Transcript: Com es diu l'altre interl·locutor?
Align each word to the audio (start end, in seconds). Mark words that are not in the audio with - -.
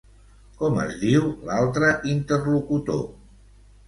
Com 0.59 0.77
es 0.83 0.95
diu 1.03 1.27
l'altre 1.49 1.89
interl·locutor? 2.13 3.05